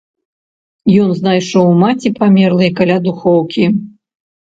Ён 1.01 1.09
знайшоў 1.19 1.69
маці 1.83 2.15
памерлай 2.19 2.75
каля 2.83 3.01
духоўкі. 3.09 3.73